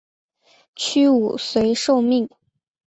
[0.75, 2.27] 屈武遂受命。